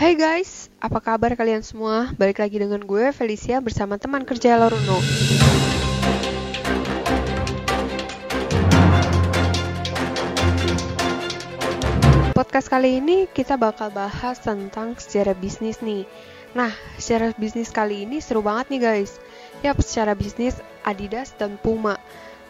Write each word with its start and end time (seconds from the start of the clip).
Hai 0.00 0.16
guys, 0.16 0.72
apa 0.80 0.96
kabar 0.96 1.36
kalian 1.36 1.60
semua? 1.60 2.08
Balik 2.16 2.40
lagi 2.40 2.56
dengan 2.56 2.80
gue 2.80 3.12
Felicia 3.12 3.60
bersama 3.60 4.00
teman 4.00 4.24
kerja 4.24 4.56
Loruno. 4.56 4.96
Podcast 12.32 12.72
kali 12.72 12.96
ini 12.96 13.28
kita 13.28 13.60
bakal 13.60 13.92
bahas 13.92 14.40
tentang 14.40 14.96
sejarah 14.96 15.36
bisnis 15.36 15.84
nih. 15.84 16.08
Nah, 16.56 16.72
sejarah 16.96 17.36
bisnis 17.36 17.68
kali 17.68 18.08
ini 18.08 18.24
seru 18.24 18.40
banget 18.40 18.72
nih 18.72 18.80
guys. 18.80 19.20
Yap, 19.60 19.84
secara 19.84 20.16
bisnis 20.16 20.56
Adidas 20.80 21.36
dan 21.36 21.60
Puma. 21.60 22.00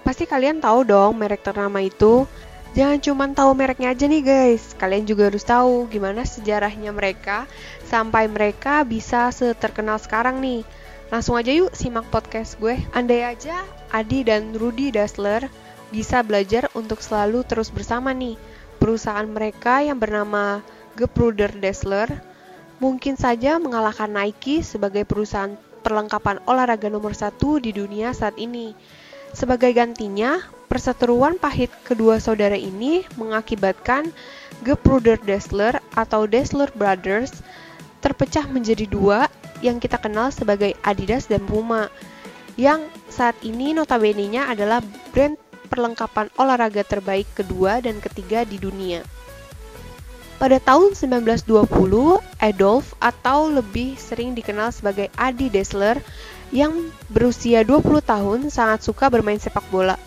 Pasti 0.06 0.22
kalian 0.22 0.62
tahu 0.62 0.86
dong 0.86 1.18
merek 1.18 1.42
ternama 1.42 1.82
itu. 1.82 2.30
Jangan 2.70 3.02
cuma 3.02 3.26
tahu 3.34 3.50
mereknya 3.58 3.90
aja 3.90 4.06
nih 4.06 4.22
guys, 4.22 4.78
kalian 4.78 5.02
juga 5.02 5.26
harus 5.26 5.42
tahu 5.42 5.90
gimana 5.90 6.22
sejarahnya 6.22 6.94
mereka 6.94 7.50
sampai 7.90 8.30
mereka 8.30 8.86
bisa 8.86 9.26
seterkenal 9.34 9.98
sekarang 9.98 10.38
nih. 10.38 10.62
Langsung 11.10 11.34
aja 11.34 11.50
yuk 11.50 11.74
simak 11.74 12.06
podcast 12.14 12.54
gue. 12.62 12.78
Andai 12.94 13.26
aja 13.26 13.66
Adi 13.90 14.22
dan 14.22 14.54
Rudy 14.54 14.94
Dassler 14.94 15.50
bisa 15.90 16.22
belajar 16.22 16.70
untuk 16.78 17.02
selalu 17.02 17.42
terus 17.42 17.74
bersama 17.74 18.14
nih. 18.14 18.38
Perusahaan 18.78 19.26
mereka 19.26 19.82
yang 19.82 19.98
bernama 19.98 20.62
Gepruder 20.94 21.50
Dassler 21.50 22.06
mungkin 22.78 23.18
saja 23.18 23.58
mengalahkan 23.58 24.14
Nike 24.14 24.62
sebagai 24.62 25.02
perusahaan 25.02 25.58
perlengkapan 25.82 26.38
olahraga 26.46 26.86
nomor 26.86 27.18
satu 27.18 27.58
di 27.58 27.74
dunia 27.74 28.14
saat 28.14 28.38
ini. 28.38 28.72
Sebagai 29.30 29.70
gantinya, 29.70 30.42
perseteruan 30.66 31.38
pahit 31.38 31.70
kedua 31.86 32.18
saudara 32.18 32.58
ini 32.58 33.06
mengakibatkan 33.14 34.10
Gepruder 34.66 35.18
Dassler 35.22 35.78
atau 35.94 36.26
Dassler 36.26 36.70
Brothers 36.74 37.42
terpecah 38.02 38.46
menjadi 38.50 38.90
dua 38.90 39.30
yang 39.60 39.78
kita 39.78 40.00
kenal 40.00 40.32
sebagai 40.32 40.74
Adidas 40.82 41.28
dan 41.28 41.44
Puma 41.44 41.92
yang 42.58 42.84
saat 43.08 43.38
ini 43.46 43.72
notabene-nya 43.72 44.50
adalah 44.50 44.84
brand 45.14 45.38
perlengkapan 45.70 46.26
olahraga 46.34 46.82
terbaik 46.82 47.30
kedua 47.32 47.78
dan 47.78 48.02
ketiga 48.02 48.42
di 48.42 48.58
dunia. 48.58 49.06
Pada 50.40 50.56
tahun 50.56 50.96
1920, 50.96 51.68
Adolf 52.40 52.96
atau 52.96 53.52
lebih 53.52 53.94
sering 54.00 54.32
dikenal 54.32 54.72
sebagai 54.72 55.12
Adi 55.20 55.52
Dassler 55.52 56.00
yang 56.50 56.90
berusia 57.10 57.62
20 57.62 58.02
tahun 58.02 58.38
sangat 58.50 58.86
suka 58.86 59.06
bermain 59.10 59.38
sepak 59.38 59.64
bola. 59.70 59.98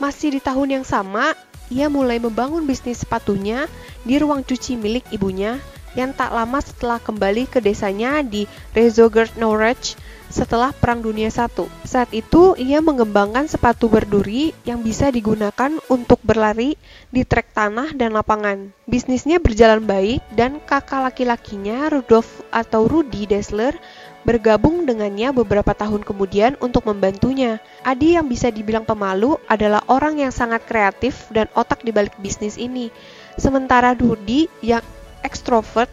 Masih 0.00 0.32
di 0.36 0.40
tahun 0.40 0.80
yang 0.80 0.86
sama, 0.86 1.36
ia 1.68 1.92
mulai 1.92 2.16
membangun 2.16 2.64
bisnis 2.64 3.04
sepatunya 3.04 3.68
di 4.04 4.16
ruang 4.16 4.40
cuci 4.40 4.80
milik 4.80 5.04
ibunya 5.12 5.60
yang 5.98 6.14
tak 6.14 6.30
lama 6.30 6.62
setelah 6.62 7.02
kembali 7.02 7.50
ke 7.50 7.58
desanya 7.58 8.22
di 8.22 8.46
Rezogert 8.74 9.34
Norwich 9.34 9.98
setelah 10.30 10.70
Perang 10.70 11.02
Dunia 11.02 11.26
I. 11.26 11.66
Saat 11.82 12.14
itu, 12.14 12.54
ia 12.54 12.78
mengembangkan 12.78 13.50
sepatu 13.50 13.90
berduri 13.90 14.54
yang 14.62 14.80
bisa 14.86 15.10
digunakan 15.10 15.74
untuk 15.90 16.22
berlari 16.22 16.78
di 17.10 17.26
trek 17.26 17.50
tanah 17.50 17.90
dan 17.98 18.14
lapangan. 18.14 18.70
Bisnisnya 18.86 19.42
berjalan 19.42 19.82
baik 19.82 20.22
dan 20.38 20.62
kakak 20.62 21.10
laki-lakinya 21.10 21.90
Rudolf 21.90 22.46
atau 22.54 22.86
Rudy 22.86 23.26
Dassler 23.26 23.74
bergabung 24.22 24.84
dengannya 24.84 25.32
beberapa 25.32 25.72
tahun 25.72 26.04
kemudian 26.04 26.56
untuk 26.60 26.84
membantunya. 26.86 27.58
Adi 27.80 28.16
yang 28.20 28.28
bisa 28.28 28.52
dibilang 28.52 28.84
pemalu 28.84 29.40
adalah 29.48 29.80
orang 29.88 30.20
yang 30.20 30.32
sangat 30.32 30.64
kreatif 30.68 31.28
dan 31.32 31.48
otak 31.56 31.80
di 31.80 31.90
balik 31.90 32.14
bisnis 32.20 32.60
ini. 32.60 32.92
Sementara 33.40 33.96
Rudy 33.96 34.46
yang 34.60 34.84
ekstrovert 35.24 35.88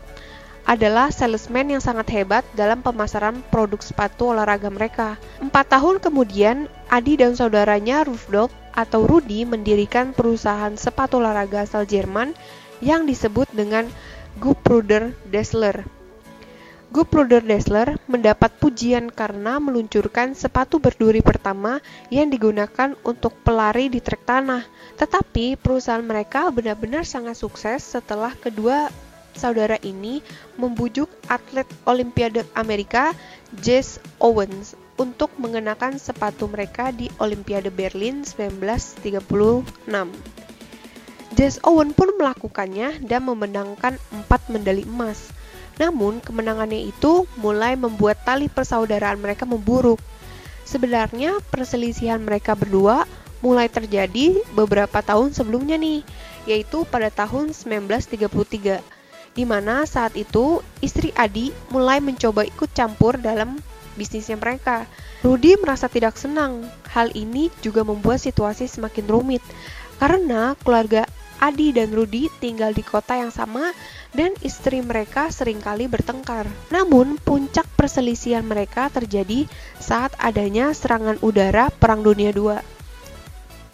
adalah 0.67 1.07
salesman 1.15 1.71
yang 1.71 1.79
sangat 1.79 2.11
hebat 2.11 2.43
dalam 2.51 2.83
pemasaran 2.83 3.39
produk 3.47 3.79
sepatu 3.79 4.35
olahraga 4.35 4.67
mereka. 4.67 5.15
Empat 5.39 5.71
tahun 5.71 6.03
kemudian, 6.03 6.67
Adi 6.91 7.15
dan 7.15 7.39
saudaranya 7.39 8.03
Rudolf 8.03 8.51
atau 8.75 9.07
Rudy 9.07 9.47
mendirikan 9.47 10.11
perusahaan 10.11 10.75
sepatu 10.75 11.23
olahraga 11.23 11.63
asal 11.63 11.87
Jerman 11.87 12.35
yang 12.83 13.07
disebut 13.07 13.47
dengan 13.55 13.87
Gupruder 14.37 15.15
Dassler. 15.25 15.96
Gupruder 16.87 17.43
Dassler 17.43 17.99
mendapat 18.07 18.47
pujian 18.63 19.11
karena 19.11 19.59
meluncurkan 19.59 20.31
sepatu 20.31 20.79
berduri 20.79 21.19
pertama 21.19 21.83
yang 22.07 22.31
digunakan 22.31 22.95
untuk 23.03 23.35
pelari 23.43 23.91
di 23.91 23.99
trek 23.99 24.23
tanah. 24.23 24.63
Tetapi 24.95 25.59
perusahaan 25.59 25.99
mereka 25.99 26.47
benar-benar 26.47 27.03
sangat 27.03 27.35
sukses 27.35 27.83
setelah 27.83 28.31
kedua 28.39 28.87
saudara 29.35 29.75
ini 29.83 30.23
membujuk 30.55 31.11
atlet 31.27 31.67
Olimpiade 31.83 32.47
Amerika 32.55 33.11
Jesse 33.59 33.99
Owens 34.23 34.79
untuk 34.95 35.29
mengenakan 35.37 35.99
sepatu 35.99 36.47
mereka 36.47 36.95
di 36.95 37.11
Olimpiade 37.19 37.69
Berlin 37.69 38.23
1936. 38.23 39.27
Jesse 41.35 41.59
Owens 41.67 41.93
pun 41.93 42.09
melakukannya 42.15 43.03
dan 43.03 43.27
memenangkan 43.27 43.99
empat 44.09 44.41
medali 44.49 44.87
emas. 44.87 45.36
Namun, 45.77 46.19
kemenangannya 46.21 46.89
itu 46.89 47.29
mulai 47.37 47.77
membuat 47.77 48.21
tali 48.25 48.49
persaudaraan 48.49 49.21
mereka 49.21 49.45
memburuk. 49.45 50.01
Sebenarnya, 50.65 51.37
perselisihan 51.53 52.19
mereka 52.21 52.57
berdua 52.57 53.05
mulai 53.39 53.69
terjadi 53.69 54.41
beberapa 54.57 54.99
tahun 55.05 55.31
sebelumnya 55.31 55.77
nih, 55.77 56.01
yaitu 56.49 56.83
pada 56.89 57.13
tahun 57.13 57.53
1933 57.53 58.97
di 59.37 59.45
mana 59.45 59.85
saat 59.85 60.17
itu 60.17 60.65
istri 60.81 61.13
Adi 61.13 61.53
mulai 61.69 62.01
mencoba 62.01 62.41
ikut 62.41 62.73
campur 62.73 63.21
dalam 63.21 63.61
bisnisnya 63.93 64.33
mereka. 64.33 64.89
Rudy 65.21 65.61
merasa 65.61 65.85
tidak 65.85 66.17
senang. 66.17 66.65
Hal 66.89 67.13
ini 67.13 67.53
juga 67.61 67.85
membuat 67.85 68.17
situasi 68.17 68.65
semakin 68.65 69.05
rumit 69.05 69.45
karena 70.01 70.57
keluarga 70.65 71.05
Adi 71.37 71.69
dan 71.69 71.93
Rudy 71.93 72.29
tinggal 72.41 72.73
di 72.73 72.81
kota 72.81 73.17
yang 73.17 73.29
sama 73.29 73.69
dan 74.13 74.33
istri 74.41 74.81
mereka 74.81 75.29
sering 75.29 75.61
kali 75.61 75.85
bertengkar. 75.85 76.49
Namun, 76.73 77.21
puncak 77.21 77.69
perselisihan 77.77 78.41
mereka 78.41 78.89
terjadi 78.89 79.45
saat 79.77 80.17
adanya 80.17 80.73
serangan 80.73 81.21
udara 81.21 81.69
Perang 81.69 82.01
Dunia 82.01 82.33
II. 82.33 82.57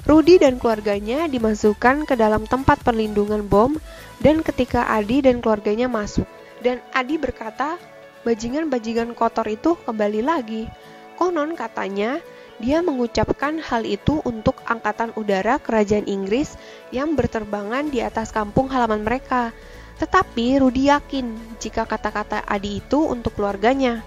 Rudy 0.04 0.36
dan 0.36 0.60
keluarganya 0.60 1.32
dimasukkan 1.32 2.04
ke 2.04 2.20
dalam 2.20 2.44
tempat 2.44 2.84
perlindungan 2.84 3.48
bom 3.48 3.80
dan 4.20 4.44
ketika 4.44 4.84
Adi 4.92 5.24
dan 5.24 5.40
keluarganya 5.40 5.88
masuk. 5.88 6.28
Dan 6.60 6.84
Adi 6.92 7.16
berkata, 7.16 7.80
bajingan-bajingan 8.28 9.16
kotor 9.16 9.48
itu 9.48 9.80
kembali 9.88 10.20
lagi. 10.20 10.68
Konon 11.16 11.56
katanya, 11.56 12.20
dia 12.64 12.80
mengucapkan 12.80 13.60
hal 13.60 13.84
itu 13.84 14.24
untuk 14.24 14.64
angkatan 14.64 15.12
udara 15.20 15.60
kerajaan 15.60 16.08
Inggris 16.08 16.56
yang 16.96 17.12
berterbangan 17.20 17.92
di 17.92 18.00
atas 18.00 18.32
kampung 18.32 18.72
halaman 18.72 19.04
mereka. 19.04 19.52
Tetapi 20.00 20.64
Rudy 20.64 20.88
yakin 20.88 21.60
jika 21.60 21.84
kata-kata 21.84 22.40
Adi 22.48 22.80
itu 22.80 23.04
untuk 23.04 23.36
keluarganya. 23.36 24.00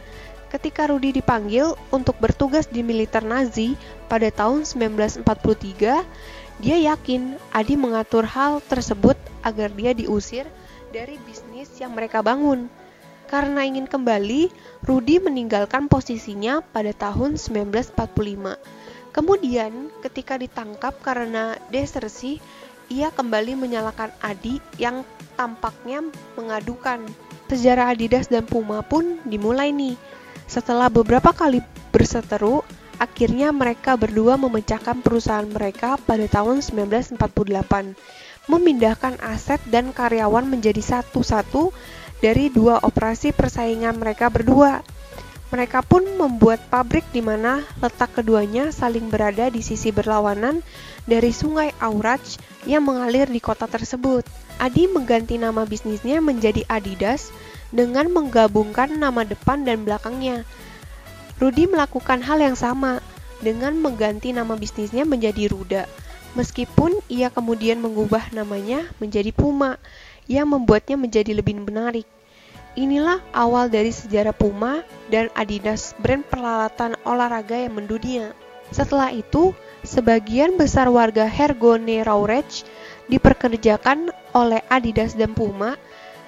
Ketika 0.48 0.88
Rudy 0.88 1.12
dipanggil 1.12 1.76
untuk 1.92 2.16
bertugas 2.16 2.64
di 2.64 2.80
militer 2.80 3.20
Nazi 3.20 3.76
pada 4.08 4.32
tahun 4.32 4.64
1943, 4.64 5.20
dia 6.56 6.76
yakin 6.80 7.36
Adi 7.52 7.76
mengatur 7.76 8.24
hal 8.24 8.64
tersebut 8.64 9.20
agar 9.44 9.68
dia 9.68 9.92
diusir 9.92 10.48
dari 10.96 11.20
bisnis 11.28 11.68
yang 11.76 11.92
mereka 11.92 12.24
bangun. 12.24 12.72
Karena 13.26 13.66
ingin 13.66 13.90
kembali, 13.90 14.48
Rudy 14.86 15.18
meninggalkan 15.18 15.90
posisinya 15.90 16.62
pada 16.62 16.94
tahun 16.94 17.38
1945. 17.38 18.58
Kemudian, 19.10 19.90
ketika 20.04 20.38
ditangkap 20.38 20.98
karena 21.02 21.58
desersi, 21.74 22.38
ia 22.86 23.10
kembali 23.10 23.58
menyalahkan 23.58 24.14
Adi 24.22 24.62
yang 24.78 25.02
tampaknya 25.34 26.06
mengadukan. 26.38 27.02
Sejarah 27.50 27.94
Adidas 27.94 28.30
dan 28.30 28.46
Puma 28.46 28.82
pun 28.82 29.18
dimulai 29.26 29.70
nih 29.74 29.98
setelah 30.46 30.86
beberapa 30.86 31.34
kali 31.34 31.58
berseteru, 31.90 32.62
akhirnya 33.02 33.50
mereka 33.50 33.98
berdua 33.98 34.38
memecahkan 34.38 35.02
perusahaan 35.02 35.46
mereka 35.46 35.98
pada 35.98 36.22
tahun 36.30 36.62
1948, 36.62 37.18
memindahkan 38.46 39.18
aset 39.26 39.58
dan 39.66 39.90
karyawan 39.90 40.46
menjadi 40.46 40.78
satu-satu 40.78 41.74
dari 42.20 42.48
dua 42.48 42.80
operasi 42.80 43.32
persaingan 43.32 43.96
mereka 44.00 44.32
berdua. 44.32 44.80
Mereka 45.46 45.86
pun 45.86 46.02
membuat 46.18 46.58
pabrik 46.66 47.06
di 47.14 47.22
mana 47.22 47.62
letak 47.78 48.18
keduanya 48.18 48.74
saling 48.74 49.06
berada 49.06 49.46
di 49.46 49.62
sisi 49.62 49.94
berlawanan 49.94 50.58
dari 51.06 51.30
sungai 51.30 51.70
Aurach 51.78 52.34
yang 52.66 52.82
mengalir 52.82 53.30
di 53.30 53.38
kota 53.38 53.70
tersebut. 53.70 54.26
Adi 54.58 54.90
mengganti 54.90 55.38
nama 55.38 55.62
bisnisnya 55.62 56.18
menjadi 56.18 56.66
Adidas 56.66 57.30
dengan 57.70 58.10
menggabungkan 58.10 58.98
nama 58.98 59.22
depan 59.22 59.62
dan 59.62 59.86
belakangnya. 59.86 60.42
Rudy 61.36 61.68
melakukan 61.68 62.24
hal 62.24 62.40
yang 62.42 62.56
sama 62.56 62.98
dengan 63.44 63.76
mengganti 63.76 64.32
nama 64.32 64.56
bisnisnya 64.56 65.04
menjadi 65.04 65.52
Ruda, 65.52 65.84
meskipun 66.32 66.96
ia 67.12 67.28
kemudian 67.28 67.76
mengubah 67.78 68.32
namanya 68.32 68.88
menjadi 68.96 69.30
Puma 69.36 69.76
yang 70.26 70.50
membuatnya 70.50 70.98
menjadi 70.98 71.32
lebih 71.34 71.58
menarik. 71.62 72.06
Inilah 72.76 73.24
awal 73.32 73.72
dari 73.72 73.88
sejarah 73.88 74.36
Puma 74.36 74.84
dan 75.08 75.32
Adidas 75.32 75.96
brand 75.96 76.20
peralatan 76.20 76.92
olahraga 77.08 77.56
yang 77.56 77.80
mendunia. 77.80 78.36
Setelah 78.68 79.14
itu, 79.14 79.56
sebagian 79.80 80.60
besar 80.60 80.90
warga 80.92 81.24
Hergone 81.24 82.04
Raurecht 82.04 82.68
diperkerjakan 83.08 84.12
oleh 84.36 84.60
Adidas 84.68 85.16
dan 85.16 85.32
Puma 85.32 85.80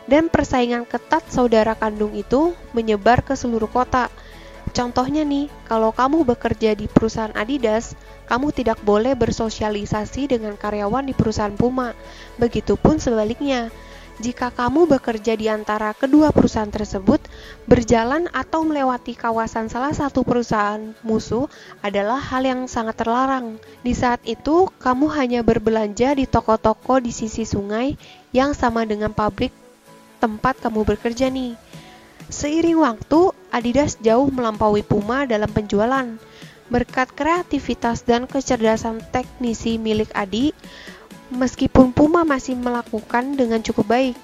dan 0.08 0.32
persaingan 0.32 0.88
ketat 0.88 1.28
saudara 1.28 1.76
kandung 1.76 2.16
itu 2.16 2.56
menyebar 2.72 3.20
ke 3.20 3.36
seluruh 3.36 3.68
kota. 3.68 4.08
Contohnya 4.72 5.24
nih, 5.24 5.52
kalau 5.68 5.92
kamu 5.92 6.24
bekerja 6.24 6.72
di 6.72 6.88
perusahaan 6.88 7.34
Adidas, 7.36 7.92
kamu 8.24 8.52
tidak 8.56 8.80
boleh 8.84 9.12
bersosialisasi 9.16 10.32
dengan 10.32 10.56
karyawan 10.56 11.04
di 11.04 11.12
perusahaan 11.12 11.52
Puma. 11.52 11.92
Begitupun 12.40 13.00
sebaliknya. 13.00 13.68
Jika 14.18 14.50
kamu 14.50 14.90
bekerja 14.90 15.38
di 15.38 15.46
antara 15.46 15.94
kedua 15.94 16.34
perusahaan 16.34 16.66
tersebut, 16.66 17.22
berjalan 17.70 18.26
atau 18.34 18.66
melewati 18.66 19.14
kawasan 19.14 19.70
salah 19.70 19.94
satu 19.94 20.26
perusahaan 20.26 20.90
musuh 21.06 21.46
adalah 21.86 22.18
hal 22.18 22.42
yang 22.42 22.66
sangat 22.66 22.98
terlarang. 22.98 23.62
Di 23.86 23.94
saat 23.94 24.18
itu, 24.26 24.66
kamu 24.82 25.06
hanya 25.14 25.40
berbelanja 25.46 26.18
di 26.18 26.26
toko-toko 26.26 26.98
di 26.98 27.14
sisi 27.14 27.46
sungai 27.46 27.94
yang 28.34 28.58
sama 28.58 28.82
dengan 28.82 29.14
pabrik 29.14 29.54
tempat 30.18 30.58
kamu 30.66 30.82
bekerja 30.82 31.30
nih. 31.30 31.54
Seiring 32.26 32.82
waktu, 32.82 33.30
Adidas 33.54 34.02
jauh 34.02 34.26
melampaui 34.34 34.82
Puma 34.82 35.30
dalam 35.30 35.48
penjualan. 35.48 36.18
Berkat 36.68 37.14
kreativitas 37.14 38.04
dan 38.04 38.28
kecerdasan 38.28 39.00
teknisi 39.14 39.80
milik 39.80 40.12
Adi, 40.12 40.52
meskipun 41.32 41.92
Puma 41.92 42.24
masih 42.24 42.56
melakukan 42.56 43.36
dengan 43.36 43.60
cukup 43.60 43.88
baik. 43.88 44.16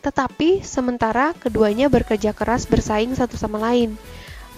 Tetapi 0.00 0.62
sementara 0.62 1.34
keduanya 1.36 1.90
bekerja 1.90 2.30
keras 2.32 2.64
bersaing 2.64 3.12
satu 3.16 3.34
sama 3.34 3.58
lain. 3.58 3.98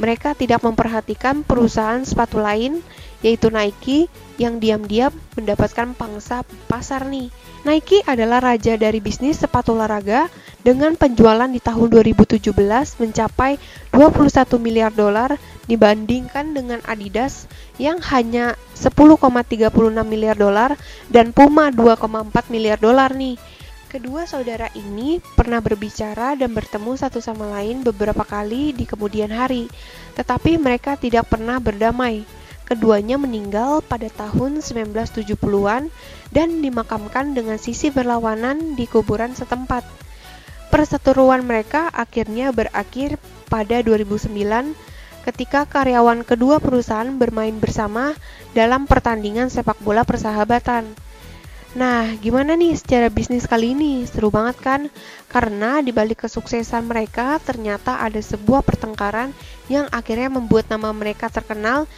Mereka 0.00 0.32
tidak 0.32 0.64
memperhatikan 0.64 1.44
perusahaan 1.44 2.00
sepatu 2.00 2.40
lain, 2.40 2.80
yaitu 3.20 3.52
Nike, 3.52 4.08
yang 4.40 4.56
diam-diam 4.56 5.12
mendapatkan 5.36 5.92
pangsa 5.92 6.40
pasar 6.64 7.04
nih. 7.04 7.28
Nike 7.60 8.00
adalah 8.08 8.40
raja 8.40 8.80
dari 8.80 9.04
bisnis 9.04 9.36
sepatu 9.36 9.76
olahraga 9.76 10.32
dengan 10.64 10.96
penjualan 10.96 11.48
di 11.48 11.60
tahun 11.60 11.92
2017 11.92 12.56
mencapai 12.96 13.60
21 13.92 14.56
miliar 14.56 14.92
dolar 14.96 15.36
dibandingkan 15.68 16.56
dengan 16.56 16.80
Adidas 16.88 17.44
yang 17.76 18.00
hanya 18.08 18.56
10,36 18.74 19.68
miliar 20.08 20.40
dolar 20.40 20.74
dan 21.12 21.36
Puma 21.36 21.68
2,4 21.68 22.48
miliar 22.48 22.80
dolar 22.80 23.12
nih. 23.12 23.36
Kedua 23.90 24.22
saudara 24.22 24.70
ini 24.78 25.18
pernah 25.34 25.58
berbicara 25.58 26.38
dan 26.38 26.54
bertemu 26.54 26.94
satu 26.94 27.18
sama 27.18 27.50
lain 27.58 27.82
beberapa 27.82 28.22
kali 28.22 28.70
di 28.70 28.86
kemudian 28.86 29.34
hari, 29.34 29.66
tetapi 30.14 30.62
mereka 30.62 30.94
tidak 30.94 31.26
pernah 31.26 31.58
berdamai. 31.58 32.22
Keduanya 32.70 33.18
meninggal 33.18 33.82
pada 33.82 34.06
tahun 34.06 34.62
1970-an 34.62 35.90
dan 36.30 36.48
dimakamkan 36.62 37.34
dengan 37.34 37.58
sisi 37.58 37.90
berlawanan 37.90 38.78
di 38.78 38.86
kuburan 38.86 39.34
setempat. 39.34 39.82
Perseteruan 40.70 41.42
mereka 41.42 41.90
akhirnya 41.90 42.54
berakhir 42.54 43.18
pada 43.50 43.82
2009 43.82 44.30
ketika 45.26 45.66
karyawan 45.66 46.22
kedua 46.22 46.62
perusahaan 46.62 47.10
bermain 47.18 47.58
bersama 47.58 48.14
dalam 48.54 48.86
pertandingan 48.86 49.50
sepak 49.50 49.82
bola 49.82 50.06
persahabatan. 50.06 50.86
Nah, 51.74 52.06
gimana 52.22 52.54
nih 52.54 52.78
secara 52.78 53.10
bisnis 53.10 53.50
kali 53.50 53.74
ini? 53.74 54.06
Seru 54.06 54.30
banget 54.30 54.62
kan? 54.62 54.80
Karena 55.26 55.82
di 55.82 55.90
balik 55.90 56.22
kesuksesan 56.22 56.86
mereka 56.86 57.42
ternyata 57.42 57.98
ada 57.98 58.22
sebuah 58.22 58.62
pertengkaran 58.62 59.34
yang 59.66 59.90
akhirnya 59.90 60.30
membuat 60.30 60.70
nama 60.70 60.94
mereka 60.94 61.26
terkenal 61.26 61.90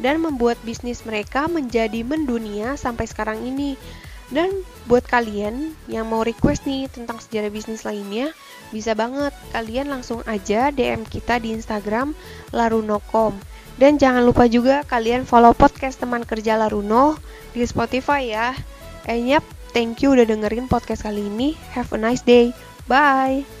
dan 0.00 0.24
membuat 0.24 0.56
bisnis 0.64 1.04
mereka 1.04 1.46
menjadi 1.46 2.02
mendunia 2.02 2.74
sampai 2.74 3.06
sekarang 3.06 3.44
ini. 3.44 3.76
Dan 4.30 4.62
buat 4.86 5.02
kalian 5.10 5.74
yang 5.90 6.06
mau 6.06 6.22
request 6.22 6.64
nih 6.64 6.86
tentang 6.86 7.18
sejarah 7.18 7.50
bisnis 7.50 7.82
lainnya, 7.82 8.30
bisa 8.70 8.94
banget 8.94 9.34
kalian 9.50 9.90
langsung 9.90 10.22
aja 10.24 10.70
DM 10.70 11.02
kita 11.02 11.42
di 11.42 11.50
Instagram 11.50 12.14
laruno.com. 12.54 13.34
Dan 13.80 13.98
jangan 13.98 14.22
lupa 14.22 14.46
juga 14.46 14.86
kalian 14.86 15.26
follow 15.26 15.56
podcast 15.56 15.98
teman 15.98 16.22
kerja 16.22 16.54
Laruno 16.60 17.16
di 17.56 17.64
Spotify 17.64 18.22
ya. 18.28 18.48
Eh, 19.08 19.18
yep, 19.18 19.42
thank 19.72 20.04
you 20.04 20.12
udah 20.14 20.28
dengerin 20.28 20.68
podcast 20.68 21.08
kali 21.08 21.26
ini. 21.26 21.56
Have 21.74 21.90
a 21.90 21.98
nice 21.98 22.22
day. 22.22 22.52
Bye. 22.86 23.59